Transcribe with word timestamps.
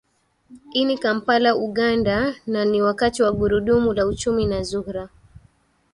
ini 0.81 0.95
kampala 1.03 1.51
uganda 1.67 2.35
na 2.47 2.63
ni 2.65 2.81
wakati 2.81 3.23
wa 3.23 3.31
gurudumu 3.31 3.93
la 3.93 4.05
uchumi 4.05 4.45
na 4.45 4.63
zuhra 4.63 5.09